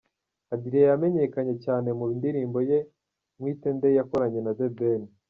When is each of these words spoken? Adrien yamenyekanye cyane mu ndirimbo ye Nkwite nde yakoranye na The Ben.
Adrien 0.53 0.87
yamenyekanye 0.89 1.53
cyane 1.65 1.89
mu 1.97 2.05
ndirimbo 2.17 2.59
ye 2.69 2.79
Nkwite 3.37 3.69
nde 3.75 3.87
yakoranye 3.97 4.39
na 4.43 4.53
The 4.57 4.67
Ben. 4.77 5.01